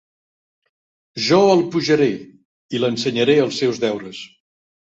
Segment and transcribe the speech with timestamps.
[1.25, 2.09] Jo el pujaré,
[2.77, 4.27] i l'ensenyaré els seus deures.